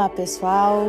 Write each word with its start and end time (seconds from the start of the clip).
Olá 0.00 0.08
pessoal, 0.08 0.86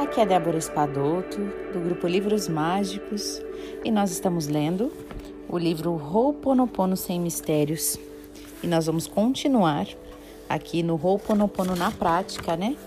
aqui 0.00 0.18
é 0.18 0.24
Débora 0.24 0.56
Espadoto 0.56 1.36
do 1.74 1.78
grupo 1.78 2.06
Livros 2.06 2.48
Mágicos 2.48 3.42
e 3.84 3.90
nós 3.90 4.10
estamos 4.10 4.48
lendo 4.48 4.90
o 5.46 5.58
livro 5.58 5.92
Ho'oponopono 5.92 6.96
Sem 6.96 7.20
Mistérios 7.20 7.98
e 8.62 8.66
nós 8.66 8.86
vamos 8.86 9.06
continuar 9.06 9.86
aqui 10.48 10.82
no 10.82 10.94
Ho'oponopono 10.94 11.76
na 11.76 11.90
prática, 11.90 12.56
né? 12.56 12.78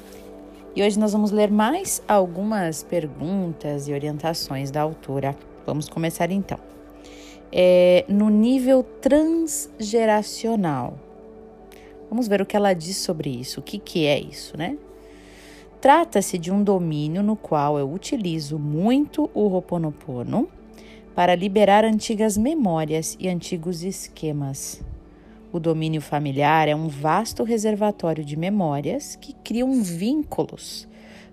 E 0.75 0.81
hoje 0.81 0.97
nós 0.97 1.13
vamos 1.13 1.29
ler 1.29 1.51
mais 1.51 2.01
algumas 2.07 2.81
perguntas 2.81 3.87
e 3.87 3.93
orientações 3.93 4.71
da 4.71 4.81
autora. 4.81 5.37
Vamos 5.67 5.87
começar 5.87 6.31
então. 6.31 6.57
É, 7.51 8.05
no 8.07 8.27
nível 8.31 8.81
transgeracional. 8.99 10.97
Vamos 12.09 12.27
ver 12.27 12.41
o 12.41 12.45
que 12.45 12.57
ela 12.57 12.73
diz 12.73 12.97
sobre 12.97 13.29
isso, 13.29 13.59
o 13.59 13.63
que, 13.63 13.77
que 13.77 14.07
é 14.07 14.19
isso, 14.19 14.57
né? 14.57 14.79
Trata-se 15.81 16.37
de 16.37 16.51
um 16.51 16.63
domínio 16.63 17.23
no 17.23 17.35
qual 17.35 17.79
eu 17.79 17.91
utilizo 17.91 18.59
muito 18.59 19.27
o 19.33 19.47
Ho'oponopono 19.47 20.47
para 21.15 21.33
liberar 21.33 21.83
antigas 21.83 22.37
memórias 22.37 23.17
e 23.19 23.27
antigos 23.27 23.81
esquemas. 23.81 24.79
O 25.51 25.59
domínio 25.59 25.99
familiar 25.99 26.67
é 26.67 26.75
um 26.75 26.87
vasto 26.87 27.43
reservatório 27.43 28.23
de 28.23 28.37
memórias 28.37 29.15
que 29.15 29.33
criam 29.33 29.81
vínculos, 29.81 30.87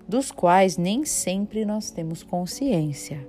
dos 0.07 0.31
quais 0.31 0.77
nem 0.77 1.05
sempre 1.05 1.63
nós 1.63 1.91
temos 1.91 2.23
consciência. 2.23 3.19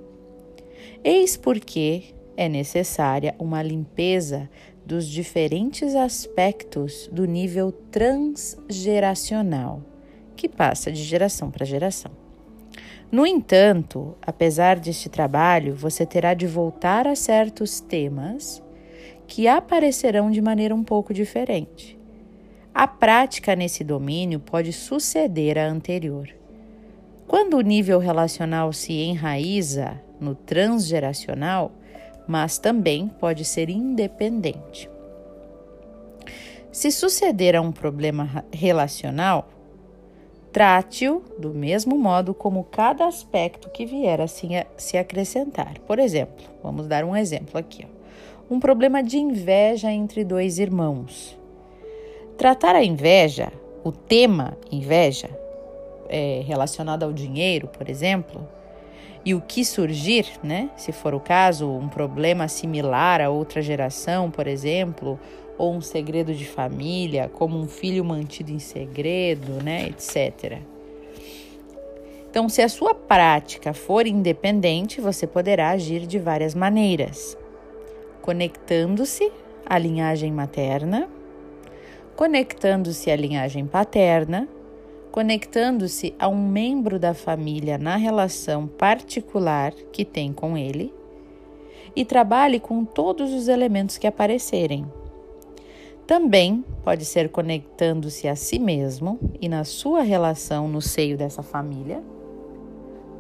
Eis 1.05 1.37
porque 1.37 2.15
é 2.35 2.49
necessária 2.49 3.35
uma 3.39 3.63
limpeza 3.63 4.49
dos 4.87 5.07
diferentes 5.07 5.95
aspectos 5.95 7.11
do 7.13 7.27
nível 7.27 7.71
transgeracional, 7.71 9.83
que 10.41 10.49
passa 10.49 10.91
de 10.91 11.03
geração 11.03 11.51
para 11.51 11.67
geração. 11.67 12.11
No 13.13 13.27
entanto, 13.27 14.17
apesar 14.23 14.79
deste 14.79 15.11
trabalho, 15.11 15.75
você 15.75 16.07
terá 16.07 16.33
de 16.33 16.47
voltar 16.47 17.07
a 17.07 17.15
certos 17.15 17.79
temas 17.79 18.63
que 19.27 19.47
aparecerão 19.47 20.31
de 20.31 20.41
maneira 20.41 20.75
um 20.75 20.83
pouco 20.83 21.13
diferente. 21.13 21.99
A 22.73 22.87
prática 22.87 23.55
nesse 23.55 23.85
domínio 23.85 24.41
pode 24.41 24.73
suceder 24.73 25.59
à 25.59 25.67
anterior. 25.67 26.31
Quando 27.27 27.59
o 27.59 27.61
nível 27.61 27.99
relacional 27.99 28.73
se 28.73 28.95
enraiza 28.95 30.01
no 30.19 30.35
transgeracional, 30.35 31.71
mas 32.27 32.57
também 32.57 33.09
pode 33.09 33.45
ser 33.45 33.69
independente. 33.69 34.89
Se 36.73 36.91
suceder 36.91 37.57
a 37.57 37.61
um 37.61 37.73
problema 37.73 38.45
relacional, 38.53 39.49
trate-o 40.53 41.23
do 41.39 41.51
mesmo 41.51 41.97
modo 41.97 42.35
como 42.35 42.65
cada 42.65 43.07
aspecto 43.07 43.71
que 43.71 43.87
vier 43.87 44.21
a 44.21 44.27
se 44.27 44.99
acrescentar. 44.99 45.79
Por 45.87 45.99
exemplo, 45.99 46.45
vamos 46.63 46.87
dar 46.87 47.05
um 47.05 47.17
exemplo 47.17 47.59
aqui. 47.59 47.87
Ó. 47.87 48.55
Um 48.55 48.59
problema 48.59 49.03
de 49.03 49.17
inveja 49.17 49.93
entre 49.93 50.25
dois 50.25 50.59
irmãos. 50.59 51.39
Tratar 52.37 52.75
a 52.75 52.83
inveja, 52.83 53.53
o 53.85 53.93
tema 53.93 54.57
inveja, 54.73 55.31
é, 56.09 56.43
relacionado 56.45 57.05
ao 57.05 57.13
dinheiro, 57.13 57.69
por 57.69 57.89
exemplo, 57.89 58.47
e 59.25 59.35
o 59.35 59.41
que 59.41 59.65
surgir, 59.65 60.27
né? 60.43 60.71
Se 60.77 60.91
for 60.91 61.15
o 61.15 61.21
caso, 61.21 61.71
um 61.71 61.89
problema 61.89 62.49
similar 62.49 63.21
a 63.21 63.31
outra 63.31 63.63
geração, 63.63 64.31
por 64.31 64.47
exemplo, 64.47 65.21
ou 65.61 65.75
um 65.75 65.81
segredo 65.81 66.33
de 66.33 66.47
família, 66.47 67.29
como 67.29 67.59
um 67.59 67.69
filho 67.69 68.03
mantido 68.05 68.51
em 68.51 68.59
segredo, 68.59 69.63
né, 69.63 69.89
etc. 69.89 70.59
Então, 72.31 72.49
se 72.49 72.63
a 72.63 72.69
sua 72.69 72.95
prática 72.95 73.75
for 73.75 74.07
independente, 74.07 75.01
você 75.01 75.27
poderá 75.27 75.71
agir 75.71 76.07
de 76.07 76.19
várias 76.19 76.55
maneiras, 76.55 77.37
conectando-se 78.23 79.31
à 79.67 79.77
linhagem 79.77 80.33
materna, 80.33 81.09
conectando-se 82.17 83.11
à 83.11 83.17
linhagem 83.17 83.67
paterna 83.67 84.49
conectando-se 85.11 86.15
a 86.19 86.29
um 86.29 86.49
membro 86.49 86.97
da 86.97 87.15
família 87.15 87.77
na 87.77 87.97
relação 87.97 88.69
particular 88.69 89.73
que 89.93 90.05
tem 90.05 90.33
com 90.33 90.57
ele, 90.57 90.95
e 91.97 92.05
trabalhe 92.05 92.61
com 92.61 92.85
todos 92.85 93.33
os 93.33 93.49
elementos 93.49 93.99
que 93.99 94.07
aparecerem. 94.07 94.87
Também 96.11 96.65
pode 96.83 97.05
ser 97.05 97.29
conectando-se 97.29 98.27
a 98.27 98.35
si 98.35 98.59
mesmo 98.59 99.17
e 99.41 99.49
na 99.49 99.63
sua 99.63 100.03
relação 100.03 100.67
no 100.67 100.83
seio 100.83 101.17
dessa 101.17 101.41
família, 101.41 102.03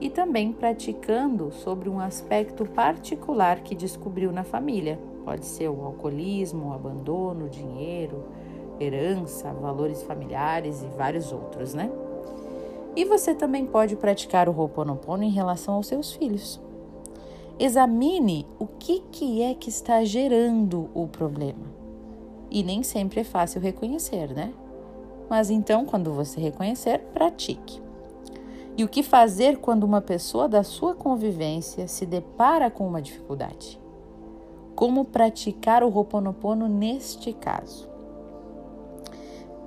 e 0.00 0.10
também 0.10 0.50
praticando 0.50 1.52
sobre 1.52 1.88
um 1.88 2.00
aspecto 2.00 2.64
particular 2.66 3.60
que 3.60 3.76
descobriu 3.76 4.32
na 4.32 4.42
família. 4.42 4.98
Pode 5.24 5.46
ser 5.46 5.68
o 5.68 5.84
alcoolismo, 5.84 6.70
o 6.70 6.72
abandono, 6.72 7.46
o 7.46 7.48
dinheiro, 7.48 8.24
herança, 8.80 9.52
valores 9.52 10.02
familiares 10.02 10.82
e 10.82 10.86
vários 10.86 11.30
outros, 11.30 11.72
né? 11.72 11.88
E 12.96 13.04
você 13.04 13.36
também 13.36 13.66
pode 13.66 13.94
praticar 13.94 14.48
o 14.48 14.52
Ho'oponopono 14.52 15.22
em 15.22 15.30
relação 15.30 15.74
aos 15.74 15.86
seus 15.86 16.12
filhos. 16.12 16.60
Examine 17.56 18.48
o 18.58 18.66
que, 18.66 18.98
que 19.12 19.42
é 19.42 19.54
que 19.54 19.68
está 19.68 20.02
gerando 20.02 20.90
o 20.92 21.06
problema. 21.06 21.78
E 22.50 22.62
nem 22.62 22.82
sempre 22.82 23.20
é 23.20 23.24
fácil 23.24 23.60
reconhecer, 23.60 24.34
né? 24.34 24.52
Mas 25.28 25.48
então, 25.48 25.86
quando 25.86 26.12
você 26.12 26.40
reconhecer, 26.40 26.98
pratique. 27.14 27.80
E 28.76 28.82
o 28.82 28.88
que 28.88 29.02
fazer 29.02 29.58
quando 29.58 29.84
uma 29.84 30.00
pessoa 30.00 30.48
da 30.48 30.62
sua 30.62 30.94
convivência 30.94 31.86
se 31.86 32.04
depara 32.04 32.70
com 32.70 32.86
uma 32.86 33.00
dificuldade? 33.00 33.80
Como 34.74 35.04
praticar 35.04 35.84
o 35.84 35.88
Ho'oponopono 35.94 36.66
neste 36.66 37.32
caso? 37.32 37.88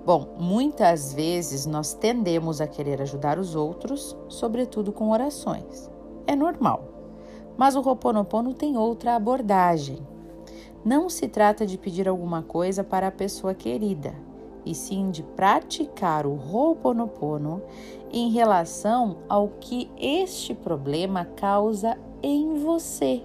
Bom, 0.05 0.35
muitas 0.38 1.13
vezes 1.13 1.66
nós 1.66 1.93
tendemos 1.93 2.59
a 2.59 2.67
querer 2.67 3.01
ajudar 3.01 3.39
os 3.39 3.55
outros, 3.55 4.17
sobretudo 4.27 4.91
com 4.91 5.11
orações. 5.11 5.89
É 6.27 6.35
normal. 6.35 6.83
Mas 7.55 7.75
o 7.75 7.81
Ho'oponopono 7.81 8.53
tem 8.53 8.75
outra 8.75 9.16
abordagem. 9.16 9.99
Não 10.85 11.09
se 11.09 11.29
trata 11.29 11.66
de 11.66 11.77
pedir 11.77 12.09
alguma 12.09 12.41
coisa 12.41 12.83
para 12.83 13.07
a 13.07 13.11
pessoa 13.11 13.53
querida, 13.53 14.13
e 14.66 14.75
sim 14.75 15.11
de 15.11 15.23
praticar 15.23 16.25
o 16.25 16.33
Ho'oponopono 16.33 17.61
em 18.11 18.29
relação 18.31 19.17
ao 19.29 19.47
que 19.47 19.89
este 19.97 20.53
problema 20.53 21.25
causa 21.38 21.97
em 22.22 22.55
você, 22.55 23.22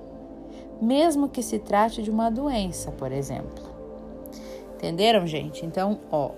mesmo 0.80 1.28
que 1.28 1.42
se 1.42 1.58
trate 1.58 2.00
de 2.00 2.10
uma 2.10 2.30
doença, 2.30 2.92
por 2.92 3.10
exemplo. 3.10 3.64
Entenderam, 4.76 5.26
gente? 5.26 5.66
Então, 5.66 5.98
ó, 6.12 6.30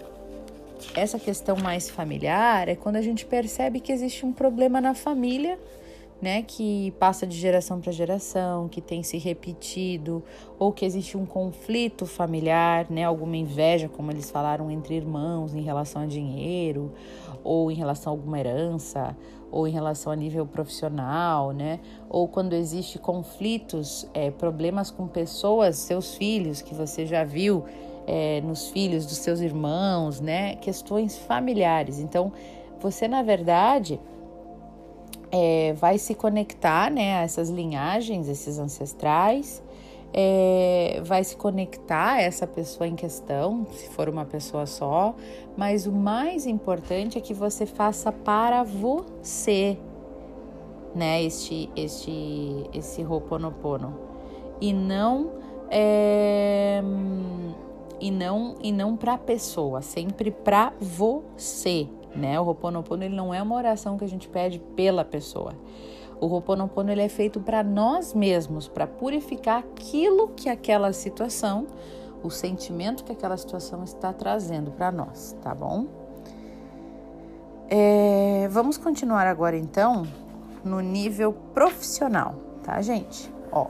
essa 0.95 1.19
questão 1.19 1.57
mais 1.57 1.91
familiar 1.91 2.67
é 2.69 2.75
quando 2.75 2.97
a 2.97 3.03
gente 3.03 3.27
percebe 3.27 3.81
que 3.81 3.93
existe 3.93 4.25
um 4.25 4.33
problema 4.33 4.81
na 4.81 4.95
família, 4.95 5.59
né, 6.21 6.43
que 6.43 6.91
passa 6.99 7.27
de 7.27 7.37
geração 7.37 7.81
para 7.81 7.91
geração, 7.93 8.69
que 8.69 8.81
tem 8.81 9.03
se 9.03 9.17
repetido, 9.19 10.23
ou 10.59 10.73
que 10.73 10.85
existe 10.85 11.17
um 11.17 11.25
conflito 11.25 12.05
familiar, 12.05 12.87
né, 12.91 13.05
alguma 13.05 13.37
inveja, 13.37 13.89
como 13.89 14.11
eles 14.11 14.31
falaram, 14.31 14.71
entre 14.71 14.95
irmãos 14.95 15.55
em 15.55 15.63
relação 15.63 16.03
a 16.03 16.07
dinheiro, 16.07 16.93
ou 17.43 17.71
em 17.71 17.75
relação 17.75 18.13
a 18.13 18.17
alguma 18.17 18.39
herança, 18.39 19.17
ou 19.51 19.67
em 19.67 19.73
relação 19.73 20.13
a 20.13 20.17
nível 20.17 20.47
profissional, 20.47 21.53
né, 21.53 21.81
ou 22.09 22.29
quando 22.29 22.53
existe 22.53 22.99
conflitos, 22.99 24.07
é, 24.13 24.31
problemas 24.31 24.91
com 24.91 25.09
pessoas, 25.09 25.77
seus 25.77 26.15
filhos, 26.15 26.61
que 26.61 26.75
você 26.75 27.07
já 27.07 27.25
viu 27.25 27.65
é, 28.07 28.41
nos 28.41 28.69
filhos 28.71 29.07
dos 29.07 29.19
seus 29.19 29.41
irmãos, 29.41 30.21
né? 30.21 30.57
Questões 30.57 31.17
familiares. 31.17 32.01
Então, 32.01 32.33
você 32.81 33.07
na 33.07 33.23
verdade 33.23 34.01
é, 35.31 35.73
vai 35.75 35.99
se 35.99 36.15
conectar, 36.15 36.91
né? 36.91 37.19
A 37.19 37.23
essas 37.23 37.49
linhagens, 37.51 38.29
esses 38.29 38.59
ancestrais. 38.59 39.63
É, 40.13 41.01
vai 41.05 41.23
se 41.23 41.37
conectar 41.37 42.15
a 42.15 42.21
essa 42.21 42.45
pessoa 42.45 42.89
em 42.89 42.97
questão, 42.97 43.65
se 43.71 43.89
for 43.91 44.09
uma 44.09 44.25
pessoa 44.25 44.67
só, 44.67 45.15
mas 45.57 45.87
o 45.87 45.93
mais 45.93 46.47
importante 46.47 47.17
é 47.17 47.21
que 47.21 47.33
você 47.33 47.65
faça 47.65 48.11
para 48.11 48.65
você, 48.65 49.79
né? 50.97 51.23
Este, 51.23 51.71
este, 51.77 52.69
esse 52.75 53.05
Ho'oponopono 53.05 54.11
e 54.61 54.73
não 54.73 55.31
é, 55.71 56.83
e 58.01 58.11
não 58.11 58.57
e 58.61 58.73
não 58.73 58.97
para 58.97 59.15
a 59.15 59.19
pessoa, 59.19 59.81
sempre 59.81 60.31
para 60.31 60.73
você, 60.81 61.87
né? 62.15 62.39
O 62.41 62.45
Ho'oponopono 62.45 63.05
ele 63.05 63.15
não 63.15 63.33
é 63.33 63.43
uma 63.43 63.55
oração 63.55 63.97
que 63.97 64.05
a 64.05 64.09
gente 64.09 64.29
pede 64.29 64.59
pela 64.77 65.05
pessoa. 65.05 65.55
O 66.21 66.27
Ho'oponopono 66.27 66.91
ele 66.91 67.03
é 67.03 67.09
feito 67.09 67.41
para 67.41 67.63
nós 67.63 68.13
mesmos, 68.13 68.69
para 68.69 68.87
purificar 68.87 69.59
aquilo 69.59 70.29
que 70.29 70.49
aquela 70.49 70.93
situação, 70.93 71.67
o 72.23 72.31
sentimento 72.31 73.05
que 73.05 73.13
aquela 73.13 73.37
situação 73.37 73.85
está 73.85 74.13
trazendo 74.13 74.71
para 74.71 74.93
nós, 74.93 75.37
tá 75.41 75.55
bom? 75.55 75.87
É, 77.69 78.49
vamos 78.51 78.77
continuar 78.77 79.27
agora 79.27 79.57
então 79.57 80.03
no 80.65 80.81
nível 80.81 81.33
profissional, 81.55 82.35
tá, 82.63 82.83
gente? 82.83 83.33
Ó, 83.51 83.69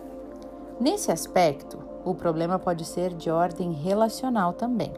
nesse 0.81 1.13
aspecto, 1.13 1.79
o 2.05 2.15
problema 2.15 2.59
pode 2.59 2.85
ser 2.85 3.13
de 3.15 3.31
ordem 3.31 3.73
relacional 3.73 4.55
também. 4.55 4.93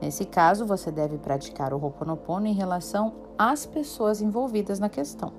Nesse 0.00 0.24
caso, 0.24 0.66
você 0.66 0.90
deve 0.90 1.18
praticar 1.18 1.72
o 1.72 1.82
Ho'oponopono 1.82 2.46
em 2.46 2.52
relação 2.52 3.12
às 3.38 3.64
pessoas 3.64 4.20
envolvidas 4.20 4.78
na 4.78 4.88
questão. 4.88 5.32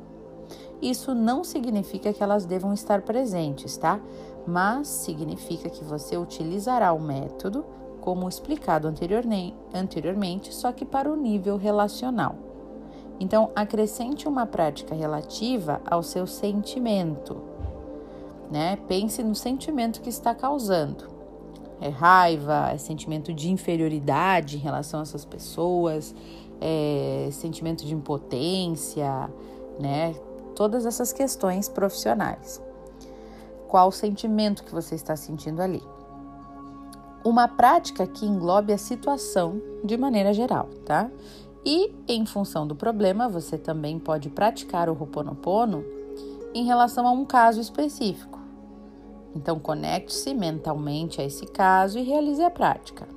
Isso 0.81 1.15
não 1.15 1.43
significa 1.43 2.13
que 2.13 2.21
elas 2.21 2.45
devam 2.45 2.73
estar 2.73 3.01
presentes, 3.01 3.77
tá? 3.77 3.99
Mas 4.45 4.87
significa 4.87 5.69
que 5.69 5.83
você 5.83 6.17
utilizará 6.17 6.93
o 6.93 7.01
método 7.01 7.65
como 8.01 8.29
explicado 8.29 8.87
anteriormente, 8.87 10.53
só 10.53 10.71
que 10.71 10.85
para 10.85 11.11
o 11.11 11.15
nível 11.15 11.57
relacional. 11.57 12.35
Então, 13.19 13.49
acrescente 13.55 14.27
uma 14.27 14.45
prática 14.45 14.93
relativa 14.93 15.81
ao 15.89 16.03
seu 16.03 16.27
sentimento. 16.27 17.41
Né? 18.51 18.75
Pense 18.87 19.23
no 19.23 19.33
sentimento 19.33 20.01
que 20.01 20.09
está 20.09 20.35
causando. 20.35 21.14
É 21.81 21.89
raiva, 21.89 22.71
é 22.71 22.77
sentimento 22.77 23.33
de 23.33 23.51
inferioridade 23.51 24.57
em 24.57 24.59
relação 24.59 25.01
a 25.01 25.03
essas 25.03 25.25
pessoas, 25.25 26.15
é 26.61 27.29
sentimento 27.31 27.85
de 27.85 27.93
impotência, 27.93 29.29
né? 29.79 30.13
Todas 30.55 30.85
essas 30.85 31.11
questões 31.11 31.67
profissionais. 31.67 32.61
Qual 33.67 33.89
o 33.89 33.91
sentimento 33.91 34.63
que 34.63 34.71
você 34.71 34.95
está 34.95 35.15
sentindo 35.15 35.61
ali? 35.61 35.83
Uma 37.25 37.47
prática 37.47 38.07
que 38.07 38.25
englobe 38.25 38.71
a 38.71 38.77
situação 38.77 39.61
de 39.83 39.97
maneira 39.97 40.33
geral, 40.33 40.69
tá? 40.85 41.09
E 41.65 41.91
em 42.07 42.25
função 42.25 42.67
do 42.67 42.75
problema, 42.75 43.27
você 43.27 43.57
também 43.57 43.97
pode 43.97 44.29
praticar 44.29 44.87
o 44.87 44.93
Ho'oponopono 44.93 45.83
em 46.53 46.63
relação 46.63 47.07
a 47.07 47.11
um 47.11 47.25
caso 47.25 47.59
específico. 47.59 48.44
Então, 49.35 49.59
conecte-se 49.59 50.33
mentalmente 50.33 51.19
a 51.19 51.25
esse 51.25 51.45
caso 51.45 51.99
e 51.99 52.03
realize 52.03 52.41
a 52.41 52.49
prática. 52.49 53.07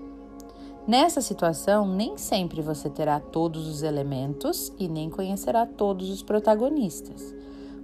Nessa 0.87 1.21
situação, 1.21 1.87
nem 1.87 2.17
sempre 2.17 2.63
você 2.63 2.89
terá 2.89 3.21
todos 3.21 3.69
os 3.69 3.83
elementos 3.83 4.73
e 4.79 4.89
nem 4.89 5.11
conhecerá 5.11 5.67
todos 5.67 6.09
os 6.11 6.23
protagonistas. 6.23 7.35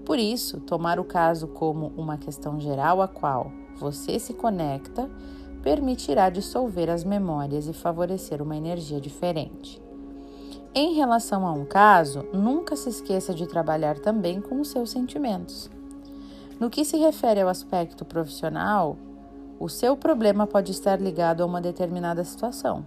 Por 0.04 0.19
isso, 0.19 0.60
tomar 0.60 0.98
o 0.98 1.04
caso 1.04 1.46
como 1.48 1.92
uma 1.96 2.16
questão 2.16 2.58
geral 2.58 3.00
a 3.00 3.08
qual 3.08 3.52
você 3.76 4.19
se 4.19 4.34
conecta 4.34 5.10
permitirá 5.62 6.28
dissolver 6.28 6.90
as 6.90 7.04
memórias 7.04 7.66
e 7.66 7.72
favorecer 7.72 8.42
uma 8.42 8.56
energia 8.56 9.00
diferente. 9.00 9.80
Em 10.75 10.94
relação 10.94 11.46
a 11.46 11.52
um 11.52 11.64
caso, 11.64 12.25
nunca 12.32 12.75
se 12.75 12.88
esqueça 12.88 13.32
de 13.32 13.46
trabalhar 13.46 13.98
também 13.98 14.40
com 14.40 14.60
os 14.60 14.69
seus 14.69 14.90
sentimentos. 14.90 15.70
No 16.60 16.70
que 16.70 16.84
se 16.84 16.96
refere 16.96 17.40
ao 17.40 17.48
aspecto 17.48 18.04
profissional, 18.04 18.96
o 19.58 19.68
seu 19.68 19.96
problema 19.96 20.46
pode 20.46 20.70
estar 20.72 21.00
ligado 21.00 21.42
a 21.42 21.46
uma 21.46 21.60
determinada 21.60 22.22
situação, 22.24 22.84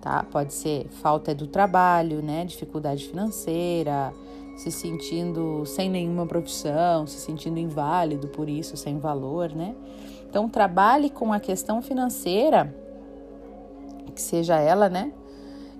tá? 0.00 0.24
Pode 0.30 0.52
ser 0.52 0.88
falta 0.88 1.34
do 1.34 1.46
trabalho, 1.46 2.22
né, 2.22 2.44
dificuldade 2.44 3.06
financeira, 3.06 4.12
se 4.56 4.70
sentindo 4.70 5.64
sem 5.64 5.88
nenhuma 5.88 6.26
profissão, 6.26 7.06
se 7.06 7.18
sentindo 7.18 7.58
inválido 7.58 8.28
por 8.28 8.48
isso, 8.48 8.76
sem 8.76 8.98
valor, 8.98 9.50
né? 9.54 9.74
Então 10.28 10.48
trabalhe 10.48 11.08
com 11.08 11.32
a 11.32 11.40
questão 11.40 11.80
financeira, 11.80 12.74
que 14.14 14.20
seja 14.20 14.58
ela, 14.58 14.88
né, 14.88 15.12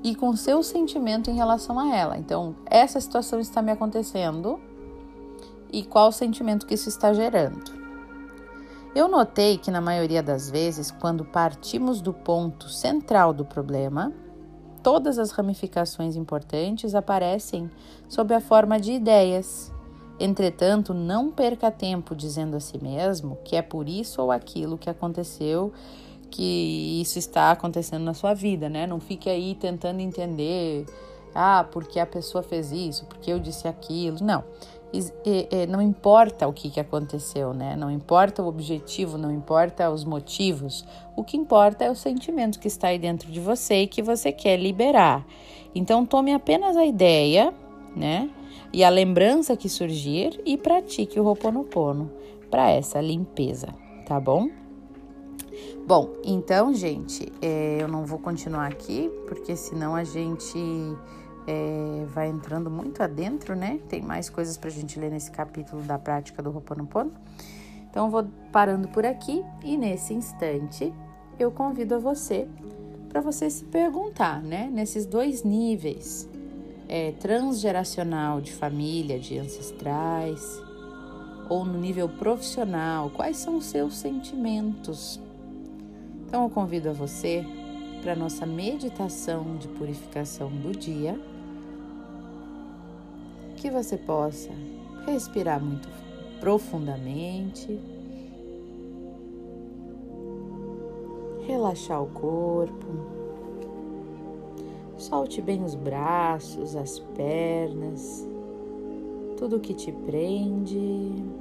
e 0.02 0.14
com 0.14 0.34
seu 0.34 0.62
sentimento 0.62 1.30
em 1.30 1.34
relação 1.34 1.78
a 1.78 1.94
ela. 1.94 2.16
Então, 2.16 2.56
essa 2.64 2.98
situação 3.00 3.38
está 3.38 3.60
me 3.60 3.70
acontecendo 3.70 4.58
e 5.72 5.82
qual 5.82 6.08
o 6.08 6.12
sentimento 6.12 6.66
que 6.66 6.74
isso 6.74 6.88
está 6.88 7.12
gerando. 7.12 7.80
Eu 8.94 9.08
notei 9.08 9.56
que, 9.56 9.70
na 9.70 9.80
maioria 9.80 10.22
das 10.22 10.50
vezes, 10.50 10.90
quando 10.90 11.24
partimos 11.24 12.00
do 12.00 12.12
ponto 12.12 12.68
central 12.68 13.32
do 13.32 13.44
problema, 13.44 14.12
todas 14.82 15.18
as 15.18 15.30
ramificações 15.30 16.16
importantes 16.16 16.94
aparecem 16.94 17.70
sob 18.08 18.34
a 18.34 18.40
forma 18.40 18.80
de 18.80 18.92
ideias. 18.92 19.72
Entretanto, 20.18 20.92
não 20.92 21.30
perca 21.30 21.70
tempo 21.70 22.14
dizendo 22.14 22.56
a 22.56 22.60
si 22.60 22.82
mesmo 22.82 23.38
que 23.44 23.56
é 23.56 23.62
por 23.62 23.88
isso 23.88 24.20
ou 24.20 24.30
aquilo 24.30 24.76
que 24.76 24.90
aconteceu 24.90 25.72
que 26.30 27.00
isso 27.00 27.18
está 27.18 27.50
acontecendo 27.50 28.04
na 28.04 28.14
sua 28.14 28.34
vida, 28.34 28.68
né? 28.68 28.86
Não 28.86 29.00
fique 29.00 29.28
aí 29.28 29.54
tentando 29.54 30.00
entender, 30.00 30.86
ah, 31.34 31.66
porque 31.70 31.98
a 31.98 32.06
pessoa 32.06 32.42
fez 32.42 32.70
isso, 32.70 33.04
porque 33.06 33.32
eu 33.32 33.38
disse 33.38 33.66
aquilo. 33.66 34.18
Não. 34.22 34.44
Não 35.68 35.80
importa 35.80 36.48
o 36.48 36.52
que, 36.52 36.80
aconteceu, 36.80 37.54
né? 37.54 37.76
Não 37.76 37.90
importa 37.90 38.42
o 38.42 38.48
objetivo, 38.48 39.16
não 39.16 39.30
importa 39.30 39.90
os 39.90 40.04
motivos. 40.04 40.84
O 41.16 41.22
que 41.22 41.36
importa 41.36 41.84
é 41.84 41.90
o 41.90 41.94
sentimento 41.94 42.58
que 42.58 42.68
está 42.68 42.88
aí 42.88 42.98
dentro 42.98 43.30
de 43.30 43.40
você 43.40 43.82
e 43.82 43.86
que 43.86 44.02
você 44.02 44.32
quer 44.32 44.58
liberar. 44.58 45.24
Então, 45.74 46.04
tome 46.04 46.32
apenas 46.32 46.76
a 46.76 46.84
ideia, 46.84 47.54
né? 47.94 48.30
E 48.72 48.82
a 48.82 48.88
lembrança 48.88 49.56
que 49.56 49.68
surgir 49.68 50.40
e 50.44 50.56
pratique 50.56 51.18
o 51.18 51.24
Ho'oponopono 51.24 52.10
para 52.50 52.70
essa 52.70 53.00
limpeza, 53.00 53.68
tá 54.06 54.18
bom? 54.18 54.48
Bom, 55.86 56.10
então, 56.24 56.72
gente, 56.72 57.32
é, 57.42 57.78
eu 57.80 57.88
não 57.88 58.04
vou 58.04 58.18
continuar 58.18 58.66
aqui, 58.66 59.10
porque 59.26 59.56
senão 59.56 59.94
a 59.94 60.04
gente 60.04 60.56
é, 61.46 62.04
vai 62.06 62.28
entrando 62.28 62.70
muito 62.70 63.02
adentro, 63.02 63.54
né? 63.54 63.80
Tem 63.88 64.02
mais 64.02 64.28
coisas 64.28 64.56
para 64.56 64.68
a 64.68 64.72
gente 64.72 64.98
ler 64.98 65.10
nesse 65.10 65.30
capítulo 65.30 65.82
da 65.82 65.98
prática 65.98 66.42
do 66.42 66.50
Ho'oponopono. 66.50 67.12
Então, 67.90 68.10
vou 68.10 68.26
parando 68.52 68.88
por 68.88 69.04
aqui 69.04 69.44
e 69.64 69.76
nesse 69.76 70.14
instante 70.14 70.92
eu 71.38 71.50
convido 71.50 71.96
a 71.96 71.98
você 71.98 72.46
para 73.08 73.20
você 73.20 73.50
se 73.50 73.64
perguntar, 73.64 74.40
né? 74.42 74.70
Nesses 74.72 75.06
dois 75.06 75.42
níveis, 75.42 76.28
é, 76.88 77.12
transgeracional 77.12 78.40
de 78.40 78.52
família, 78.52 79.18
de 79.18 79.38
ancestrais, 79.38 80.62
ou 81.48 81.64
no 81.64 81.78
nível 81.78 82.08
profissional, 82.08 83.10
quais 83.10 83.38
são 83.38 83.56
os 83.56 83.66
seus 83.66 83.96
sentimentos 83.96 85.20
então 86.30 86.44
eu 86.44 86.48
convido 86.48 86.88
a 86.88 86.92
você 86.92 87.44
para 88.02 88.16
nossa 88.16 88.46
meditação 88.46 89.56
de 89.56 89.68
purificação 89.68 90.48
do 90.50 90.72
dia, 90.72 91.18
que 93.56 93.70
você 93.70 93.96
possa 93.96 94.50
respirar 95.06 95.62
muito 95.62 95.88
profundamente, 96.40 97.78
relaxar 101.46 102.02
o 102.02 102.06
corpo, 102.06 102.86
solte 104.96 105.42
bem 105.42 105.62
os 105.62 105.74
braços, 105.74 106.74
as 106.76 106.98
pernas, 106.98 108.26
tudo 109.36 109.60
que 109.60 109.74
te 109.74 109.92
prende. 109.92 111.39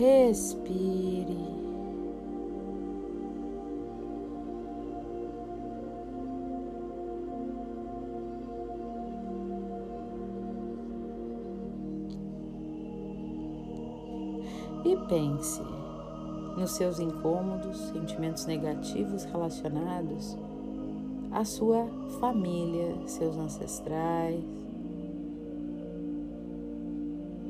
Respire. 0.00 1.36
E 14.86 14.96
pense 15.06 15.60
nos 16.56 16.70
seus 16.70 16.98
incômodos, 16.98 17.76
sentimentos 17.92 18.46
negativos 18.46 19.24
relacionados 19.24 20.34
à 21.30 21.44
sua 21.44 21.86
família, 22.18 22.96
seus 23.04 23.36
ancestrais. 23.36 24.42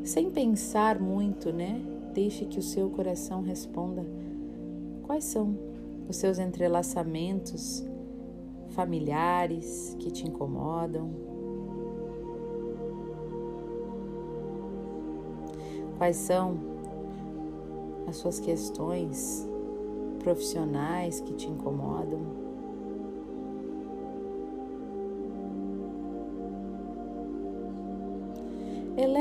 Sem 0.02 0.32
pensar 0.32 0.98
muito, 0.98 1.52
né? 1.52 1.99
Deixe 2.12 2.44
que 2.44 2.58
o 2.58 2.62
seu 2.62 2.90
coração 2.90 3.42
responda 3.42 4.04
quais 5.02 5.24
são 5.24 5.56
os 6.08 6.16
seus 6.16 6.38
entrelaçamentos 6.38 7.84
familiares 8.70 9.96
que 9.98 10.10
te 10.10 10.26
incomodam. 10.26 11.10
Quais 15.98 16.16
são 16.16 16.58
as 18.08 18.16
suas 18.16 18.40
questões 18.40 19.46
profissionais 20.18 21.20
que 21.20 21.34
te 21.34 21.48
incomodam? 21.48 22.39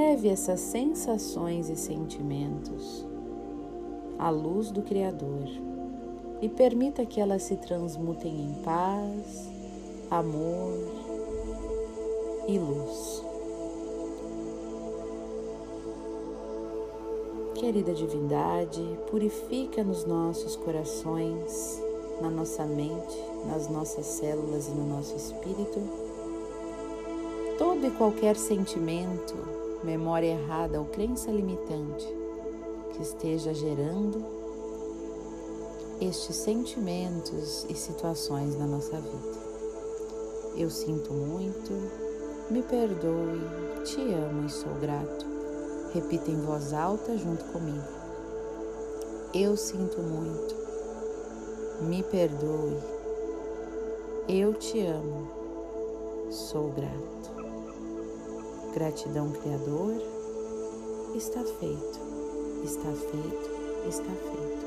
Eleve 0.10 0.30
essas 0.30 0.60
sensações 0.60 1.70
e 1.70 1.76
sentimentos 1.76 3.06
à 4.18 4.32
luz 4.32 4.72
do 4.72 4.82
Criador 4.82 5.48
e 6.42 6.50
permita 6.50 7.06
que 7.06 7.22
elas 7.22 7.44
se 7.44 7.56
transmutem 7.58 8.34
em 8.46 8.54
paz, 8.64 9.52
amor 10.10 10.74
e 12.48 12.58
luz. 12.58 13.24
Querida 17.54 17.94
Divindade, 17.94 18.82
purifica 19.12 19.84
nos 19.84 20.06
nossos 20.06 20.56
corações, 20.56 21.80
na 22.20 22.32
nossa 22.32 22.66
mente, 22.66 23.16
nas 23.46 23.70
nossas 23.70 24.08
células 24.08 24.70
e 24.70 24.72
no 24.72 24.88
nosso 24.88 25.16
espírito 25.16 25.80
todo 27.60 27.86
e 27.86 27.92
qualquer 27.92 28.38
sentimento, 28.38 29.59
memória 29.84 30.34
errada 30.34 30.80
ou 30.80 30.86
crença 30.86 31.32
limitante 31.32 32.08
que 32.94 33.02
esteja 33.02 33.54
gerando 33.54 34.40
estes 36.02 36.36
sentimentos 36.36 37.66
e 37.70 37.74
situações 37.74 38.58
na 38.58 38.66
nossa 38.66 39.00
vida. 39.00 39.40
Eu 40.56 40.70
sinto 40.70 41.14
muito, 41.14 41.72
me 42.50 42.62
perdoe, 42.64 43.42
te 43.84 44.02
amo 44.14 44.46
e 44.46 44.50
sou 44.50 44.74
grato. 44.76 45.26
Repita 45.94 46.30
em 46.30 46.40
voz 46.42 46.74
alta 46.74 47.18
junto 47.18 47.44
comigo. 47.46 48.00
Eu 49.34 49.56
sinto 49.56 50.02
muito, 50.02 50.56
me 51.82 52.02
perdoe, 52.04 52.78
eu 54.28 54.54
te 54.54 54.82
amo, 54.82 55.28
sou 56.32 56.70
grato. 56.72 57.19
Gratidão, 58.74 59.32
Criador. 59.32 59.96
Está 61.16 61.44
feito, 61.44 62.00
está 62.64 62.92
feito, 62.92 63.88
está 63.88 64.04
feito. 64.04 64.59